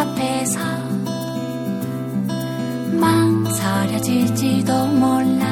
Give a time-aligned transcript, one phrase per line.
[0.00, 0.58] 앞에서
[2.98, 5.44] 망설여질지도 몰라.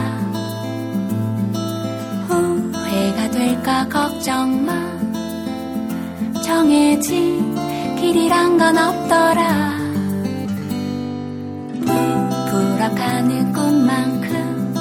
[2.28, 4.72] 후회가 될까 걱정 마.
[6.42, 7.54] 정해진
[7.96, 9.76] 길이란 건 없더라.
[11.84, 14.72] 부풀어가는 꿈만큼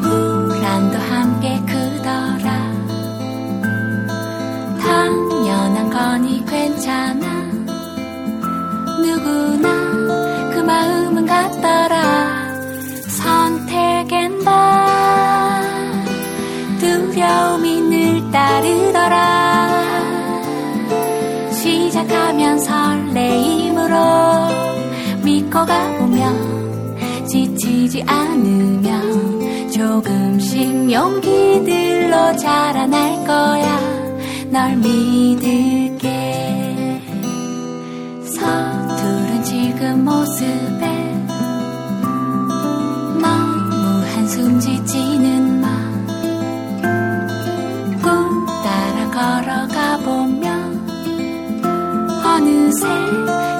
[0.00, 2.72] 불안도 함께 크더라.
[4.78, 7.31] 당연한 거니 괜찮아.
[9.22, 12.52] 누구나 그 마음은 같더라.
[13.08, 15.62] 선택엔 다.
[16.80, 19.82] 두려움이 늘 따르더라.
[21.52, 23.96] 시작하면 설레임으로
[25.22, 33.80] 믿고 가보면 지치지 않으면 조금씩 용기들로 자라날 거야.
[34.50, 36.41] 널 믿을게
[39.96, 40.86] 모습에
[43.20, 45.68] 너무 한숨 짓지는 마.
[48.02, 50.88] 꾹 따라 걸어가 보면
[52.24, 52.86] 어느새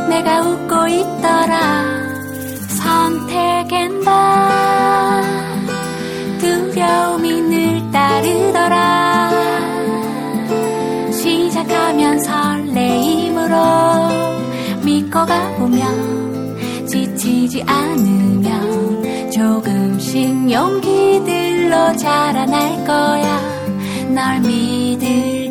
[0.08, 2.12] 내가 웃고 있더라.
[2.68, 5.22] 선택엔 다
[6.40, 9.30] 두려움이 늘 따르더라.
[11.12, 13.56] 시작하면 설레임으로
[14.84, 16.21] 믿고 가보면
[17.22, 23.40] 지치지 않으면 조금씩 용기들로 자라날 거야.
[24.12, 25.41] 널 믿을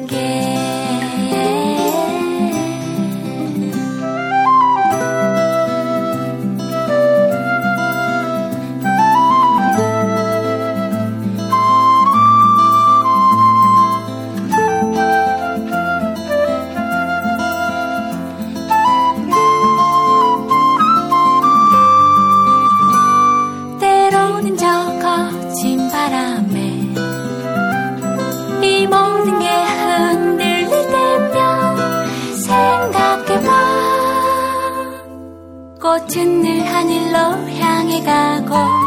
[36.11, 37.17] 꽃은 늘 하늘로
[37.57, 38.80] 향해 가고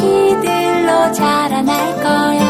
[0.00, 2.47] 용기들로 자라날 거야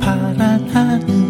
[0.00, 1.27] 파란 하늘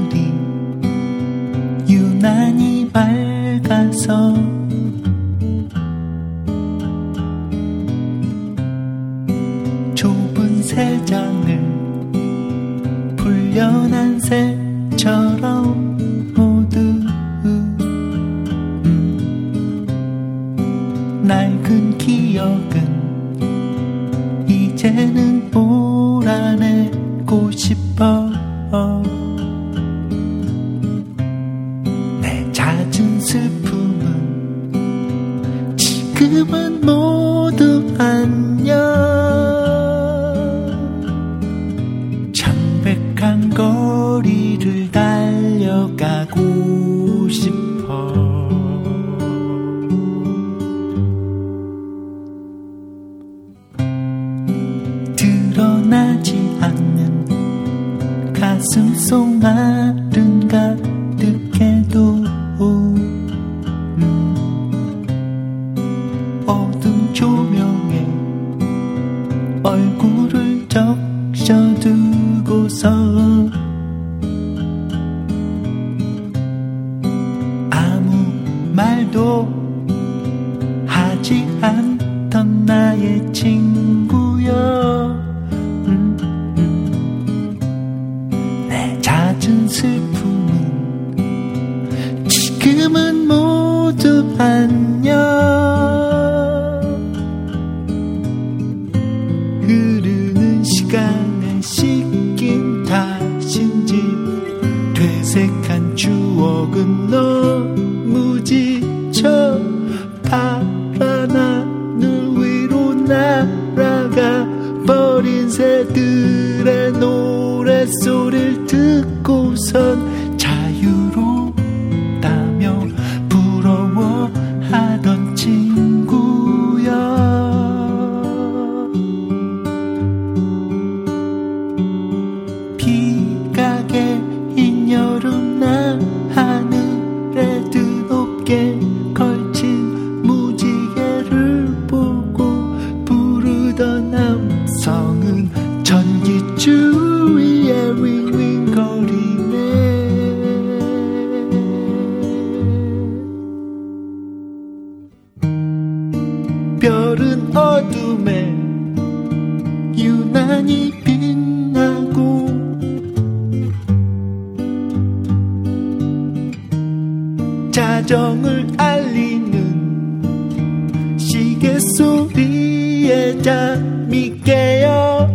[173.43, 175.29] 잠이 깨요.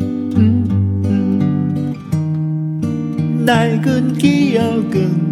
[0.00, 0.64] 음,
[1.04, 1.94] 음.
[3.44, 5.28] 낡은 기억은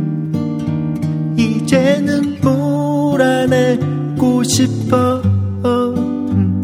[1.37, 5.21] 이제는 불안해고 싶어.
[5.65, 6.63] 음,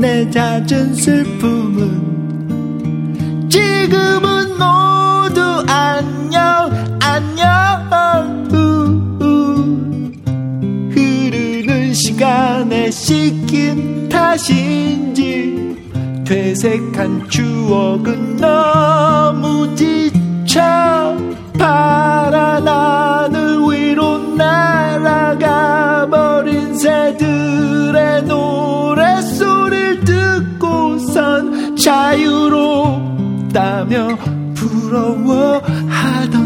[0.00, 2.14] 내 잦은 슬픔은
[3.48, 4.23] 지금
[13.04, 15.76] 시킨 탓인지
[16.24, 21.14] 퇴색한 추억은 너무 지쳐
[21.58, 22.90] 바라나는
[23.70, 32.88] 위로 날아가 버린 새들의 노랫소리를 듣고선 자유롭다며
[34.54, 36.43] 부러워하던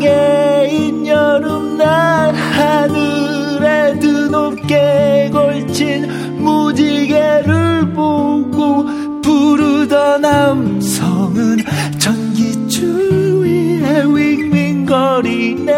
[0.00, 8.86] 무지하게 여름 날 하늘에 드높게 걸친 무지개를 보고
[9.22, 11.58] 부르던 남성은
[11.98, 15.72] 전기줄 위에 윙윙거리네.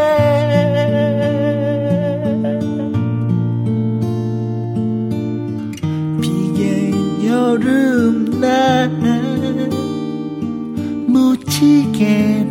[6.20, 8.88] 비개인 여름날
[11.08, 12.41] 무지개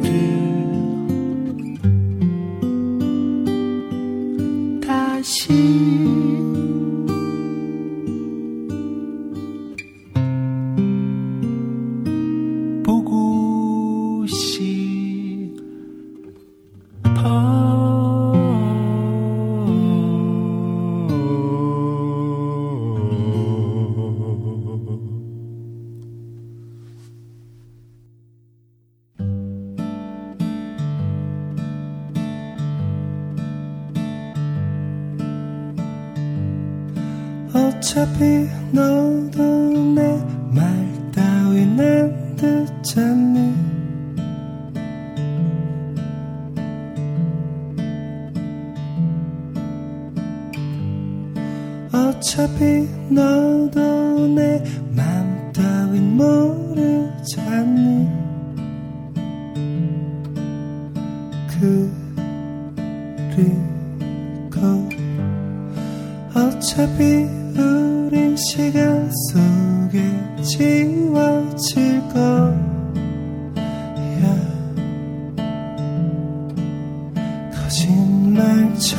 [77.71, 78.97] 거짓말처럼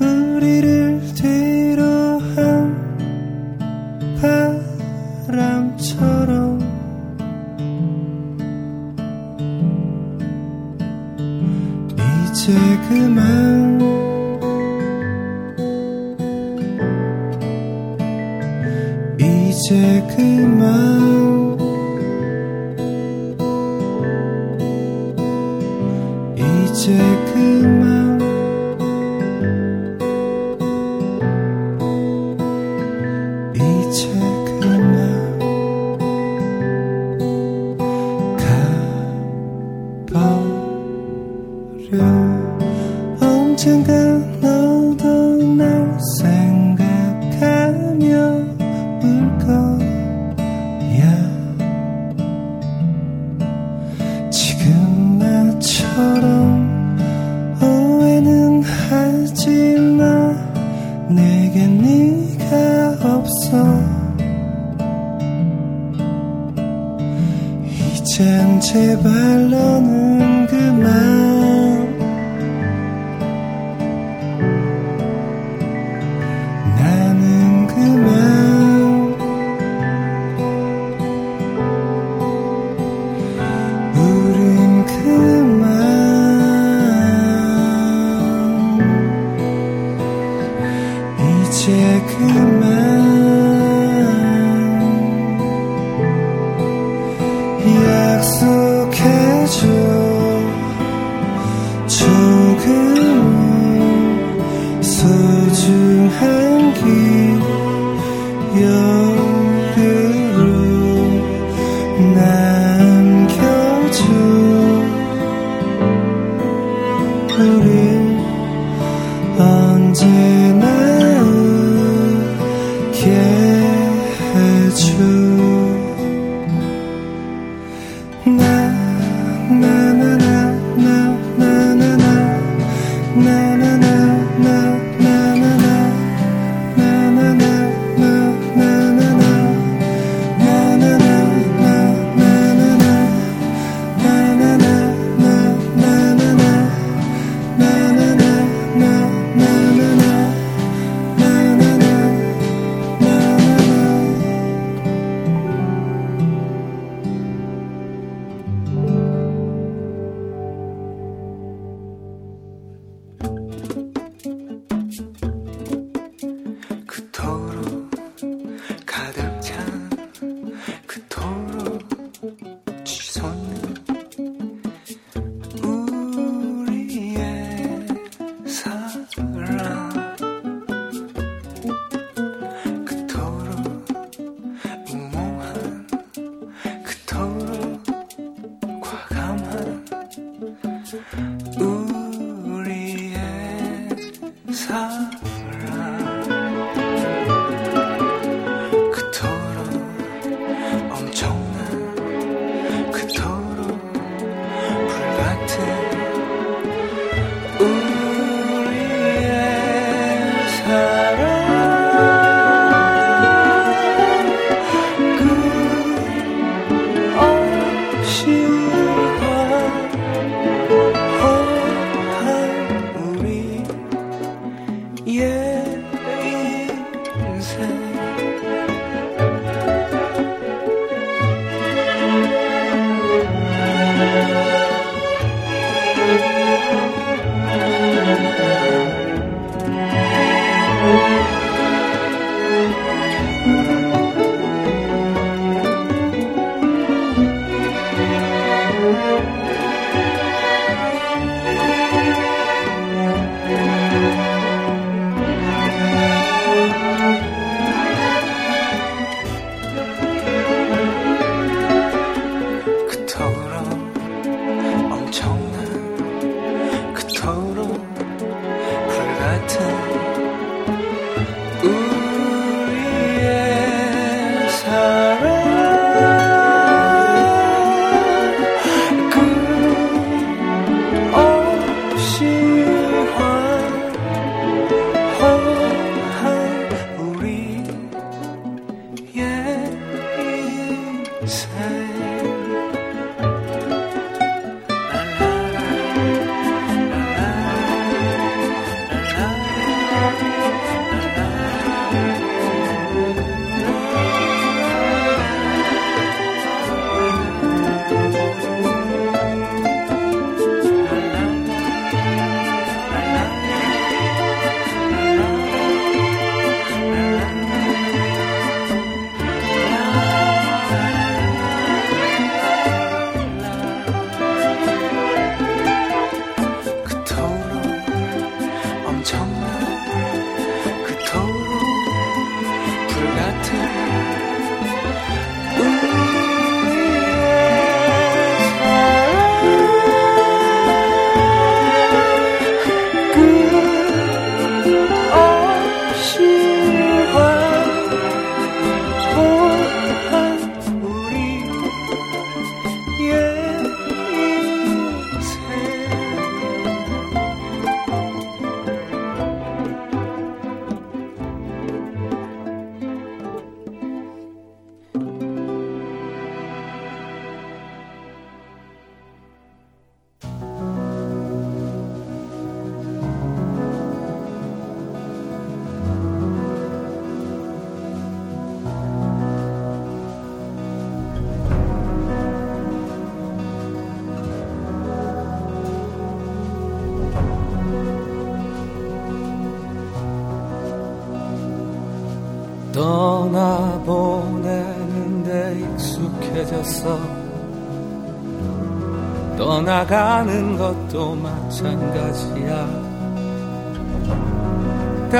[0.00, 1.00] 우리를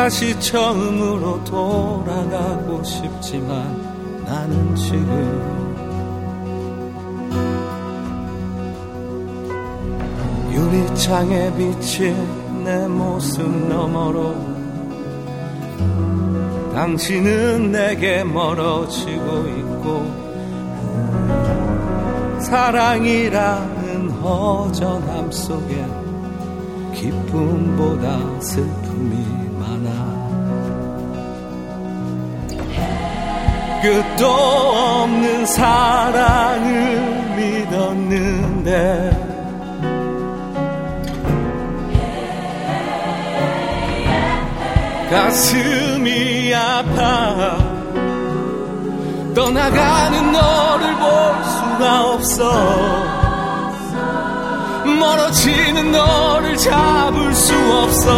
[0.05, 5.09] 다시 처음으로 돌아가고 싶지만 나는 지금
[10.53, 12.15] 유리창에 비친
[12.65, 14.35] 내 모습 너머로
[16.75, 20.05] 당신은 내게 멀어지고 있고
[22.41, 25.83] 사랑이라는 허전함 속에
[26.93, 29.44] 기쁨보다 슬픔이
[33.85, 39.11] 끝도 없는 사랑을 믿었는데.
[45.11, 47.59] 가슴이 아파.
[49.35, 52.41] 떠나가는 너를 볼 수가 없어.
[54.99, 58.15] 멀어지는 너를 잡을 수 없어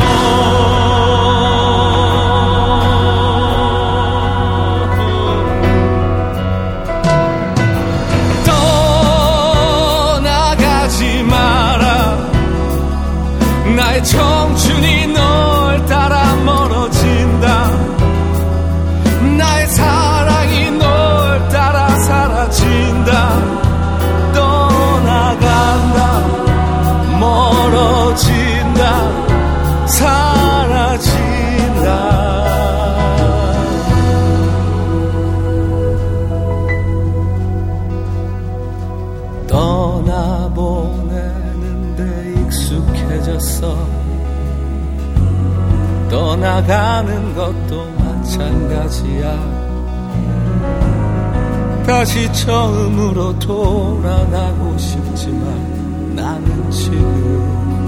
[29.97, 31.87] 사라진다.
[40.77, 41.23] 떠나보내는데
[42.43, 43.75] 익숙해졌어
[46.11, 49.57] 떠나가는 것도 마찬가지야.
[51.87, 57.86] 다시 처음으로 돌아가고 싶지만 나는 지금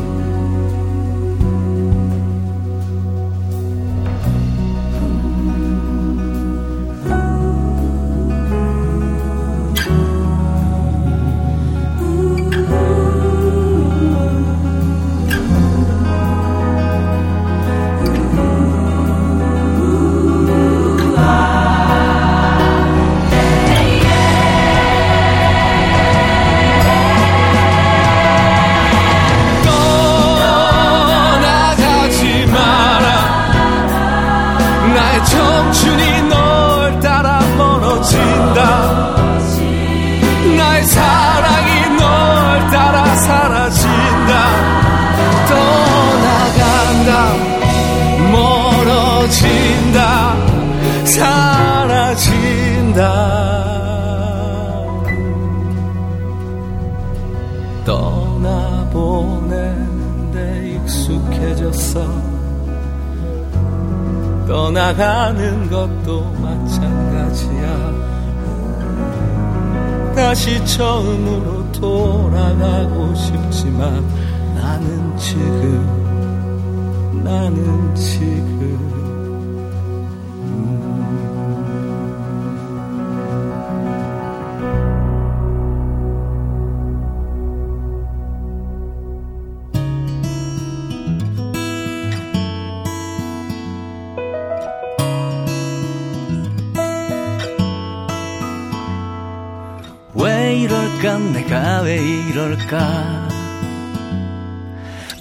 [102.29, 103.29] 이럴까?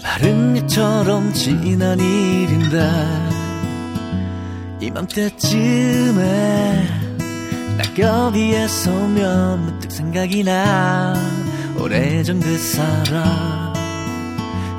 [0.04, 2.90] 마른 이처럼 지난 일인데
[4.82, 6.18] 이맘때쯤에
[7.78, 11.14] 낙엽 위에 서면 문득 생각이 나.
[11.80, 13.74] 오래전 그 사람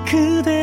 [0.04, 0.57] 그대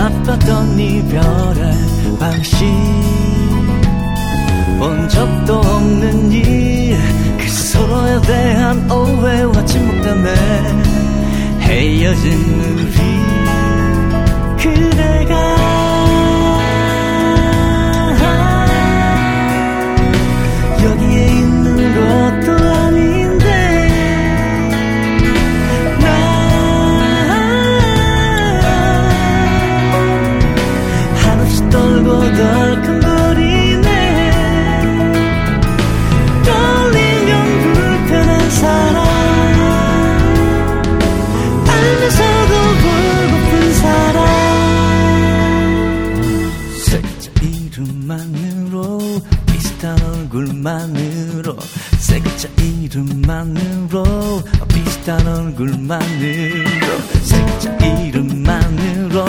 [0.00, 1.74] 참 나빴던 이별의
[2.18, 2.64] 방식.
[4.78, 6.96] 본 적도 없는 일
[7.38, 10.34] 그 서로에 대한 오해와 침묵 때문에
[11.60, 12.32] 헤어진
[12.78, 13.20] 우리.
[14.56, 15.49] 그대가
[55.60, 59.26] 얼굴만으로 색자 이름만으로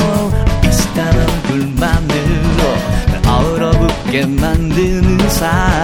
[0.62, 2.64] 비슷한 얼굴만으로
[3.08, 5.81] 날 얼어붙게 만드는 사람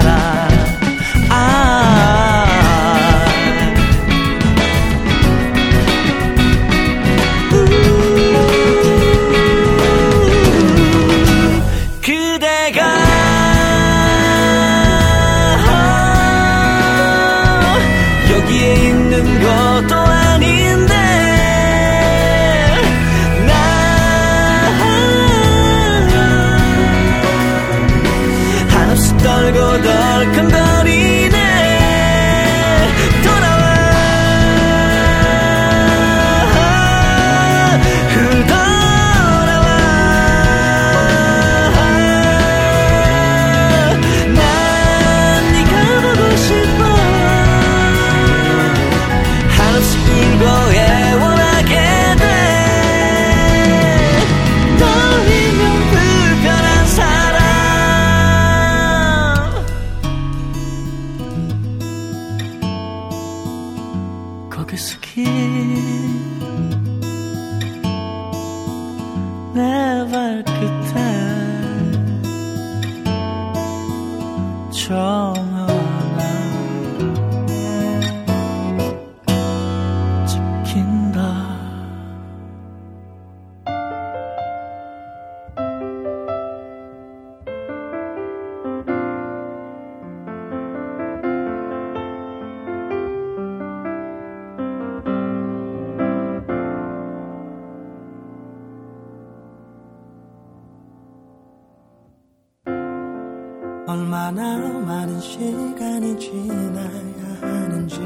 [105.97, 107.99] 시간이 지나야 하는지.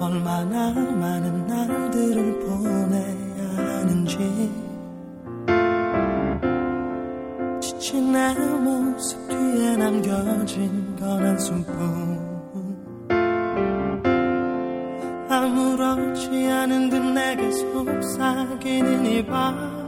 [0.00, 4.18] 얼마나 많은 날들을 보내야 하는지.
[7.60, 12.30] 지친 내 모습 뒤에 남겨진 건 한숨뿐.
[15.28, 19.79] 아무렇지 않은 듯 내게 속삭이는 이밤.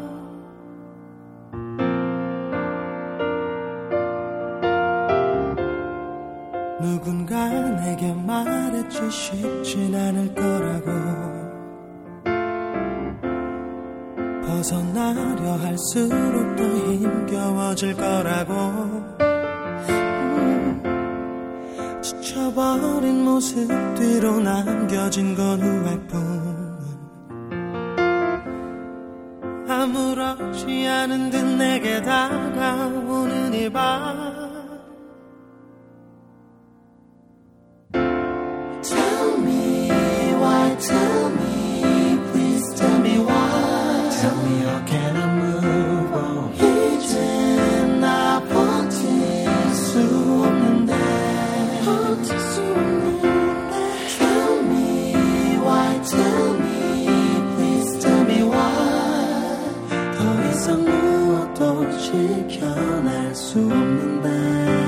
[60.53, 64.82] 세상 무엇도 지켜낼 수 없는데.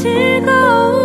[0.00, 0.99] 几个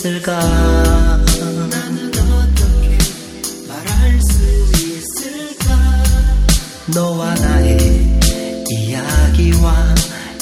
[0.00, 0.38] 있을까?
[3.68, 4.42] 말할 수
[4.80, 5.76] 있을까?
[6.94, 8.18] 너와 나의
[8.70, 9.94] 이야기와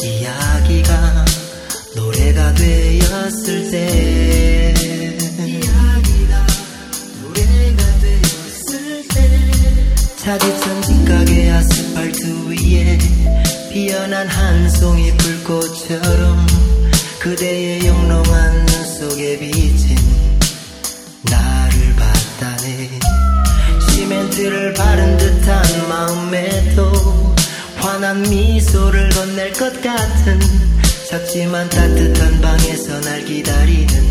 [0.03, 1.25] 이야기가
[1.97, 4.75] 노래가 되었을 때
[5.41, 6.47] 이야기가
[7.23, 9.17] 노래가 되었을 때
[10.19, 12.99] 차디찬 진가게 아스팔트 위에
[13.73, 15.18] 피어난 한 송이
[29.59, 30.39] 것 같은
[31.11, 34.08] 작지만 따뜻한 방에서 날 기다리는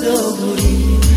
[0.00, 1.09] seu guri.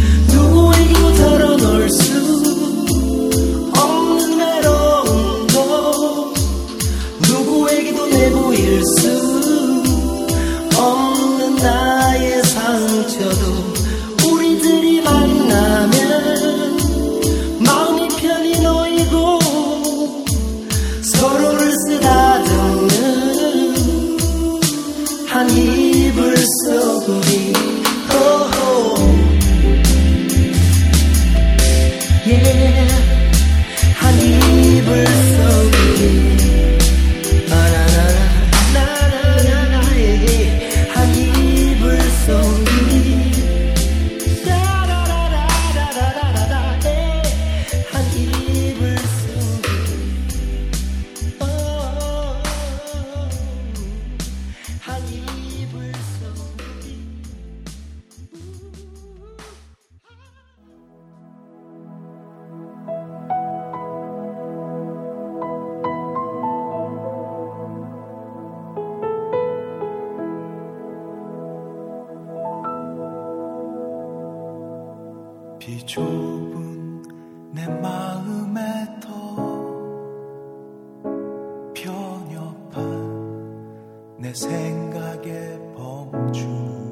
[84.24, 86.83] 내 생각의 범주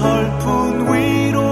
[0.00, 1.49] 서슬픈 위로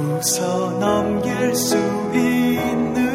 [0.00, 1.76] 웃어 넘길 수
[2.14, 3.09] 있는